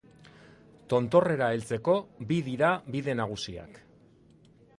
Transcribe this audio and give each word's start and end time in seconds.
Tontorrera 0.93 1.49
heltzeko 1.57 1.99
bi 2.33 2.41
dira 2.49 2.73
bide 2.97 3.17
nagusiak. 3.21 3.79